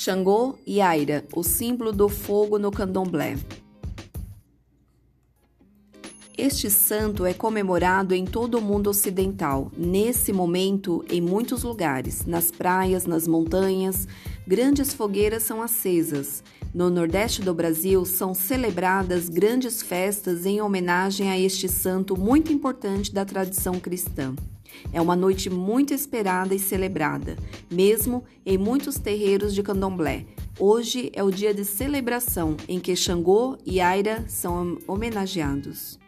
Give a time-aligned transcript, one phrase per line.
[0.00, 3.36] Xangô e Aira, o símbolo do fogo no candomblé.
[6.36, 9.72] Este santo é comemorado em todo o mundo ocidental.
[9.76, 14.06] Nesse momento, em muitos lugares, nas praias, nas montanhas,
[14.46, 16.44] grandes fogueiras são acesas.
[16.72, 23.12] No Nordeste do Brasil, são celebradas grandes festas em homenagem a este santo muito importante
[23.12, 24.32] da tradição cristã.
[24.92, 27.36] É uma noite muito esperada e celebrada,
[27.70, 30.24] mesmo em muitos terreiros de candomblé.
[30.58, 35.98] Hoje é o dia de celebração em que Xangô e Aira são homenageados.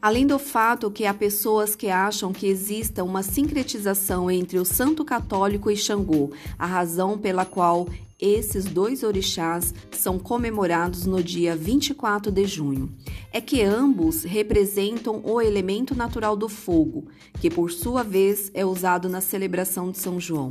[0.00, 5.04] Além do fato que há pessoas que acham que exista uma sincretização entre o santo
[5.04, 7.88] católico e Xangô, a razão pela qual
[8.20, 12.92] esses dois orixás são comemorados no dia 24 de junho.
[13.32, 17.06] É que ambos representam o elemento natural do fogo,
[17.40, 20.50] que por sua vez é usado na celebração de São João.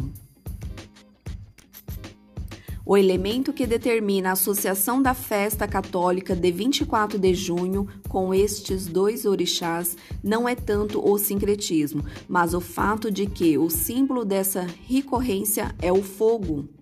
[2.86, 8.88] O elemento que determina a associação da festa católica de 24 de junho com estes
[8.88, 14.66] dois orixás não é tanto o sincretismo, mas o fato de que o símbolo dessa
[14.88, 16.77] recorrência é o fogo.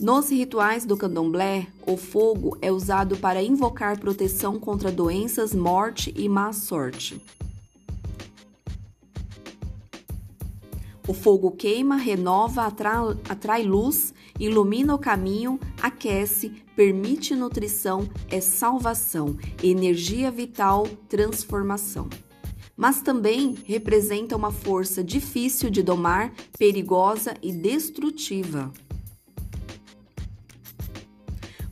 [0.00, 6.26] Nos rituais do candomblé, o fogo é usado para invocar proteção contra doenças, morte e
[6.26, 7.20] má sorte.
[11.06, 19.36] O fogo queima, renova, atrai, atrai luz, ilumina o caminho, aquece, permite nutrição, é salvação,
[19.62, 22.08] energia vital, transformação
[22.74, 28.72] mas também representa uma força difícil de domar, perigosa e destrutiva.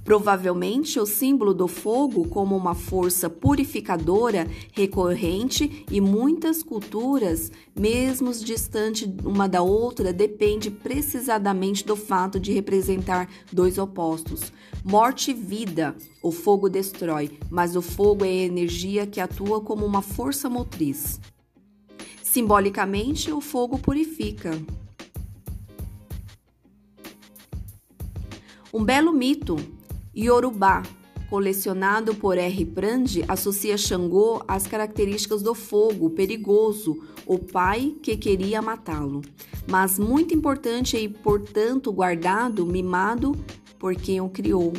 [0.08, 9.04] Provavelmente o símbolo do fogo como uma força purificadora recorrente e muitas culturas, mesmo distante
[9.22, 14.50] uma da outra, depende precisamente do fato de representar dois opostos.
[14.82, 15.94] Morte e vida.
[16.22, 21.20] O fogo destrói, mas o fogo é a energia que atua como uma força motriz.
[22.22, 24.58] Simbolicamente, o fogo purifica.
[28.72, 29.56] Um belo mito
[30.18, 30.82] Yorubá,
[31.30, 32.64] colecionado por R.
[32.64, 39.22] Prandi, associa Xangô às características do fogo perigoso, o pai que queria matá-lo.
[39.70, 43.36] Mas muito importante e, portanto, guardado, mimado
[43.78, 44.72] por quem o criou.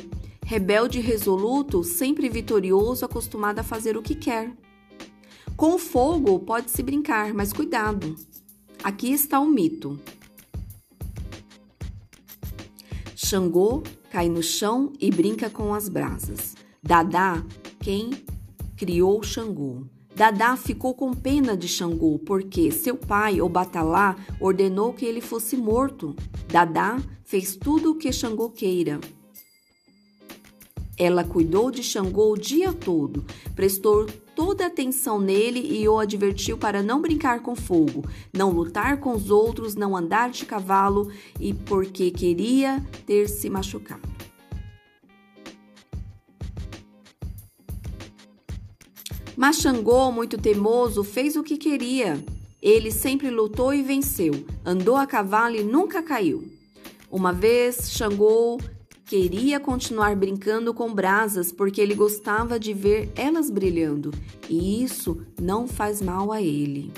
[0.45, 4.51] Rebelde e resoluto, sempre vitorioso, acostumado a fazer o que quer.
[5.55, 8.13] Com o fogo pode-se brincar, mas cuidado.
[8.83, 9.97] Aqui está o mito.
[13.15, 16.55] Xangô cai no chão e brinca com as brasas.
[16.81, 17.43] Dadá,
[17.79, 18.11] quem
[18.75, 19.83] criou Xangô.
[20.15, 25.55] Dadá ficou com pena de Xangô porque seu pai, o Batalá, ordenou que ele fosse
[25.55, 26.15] morto.
[26.47, 28.99] Dadá fez tudo o que Xangô queira.
[30.97, 33.23] Ela cuidou de Xangô o dia todo,
[33.55, 34.07] prestou
[34.39, 39.11] toda a atenção nele e o advertiu para não brincar com fogo, não lutar com
[39.11, 44.07] os outros, não andar de cavalo e porque queria ter se machucado.
[49.35, 52.23] Mas Xangô, muito teimoso, fez o que queria.
[52.61, 56.49] Ele sempre lutou e venceu, andou a cavalo e nunca caiu.
[57.11, 58.57] Uma vez, Xangô
[59.09, 64.13] Queria continuar brincando com brasas porque ele gostava de ver elas brilhando,
[64.47, 66.93] e isso não faz mal a ele.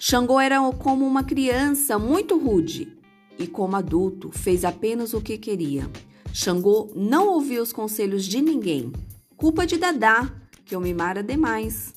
[0.00, 2.96] Xangô era como uma criança muito rude
[3.38, 5.86] e, como adulto, fez apenas o que queria.
[6.32, 8.90] Xangô não ouviu os conselhos de ninguém.
[9.36, 10.32] Culpa de Dadá,
[10.64, 11.92] que o mimara demais.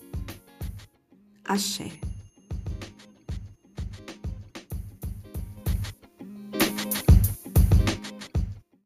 [1.45, 1.89] Axé.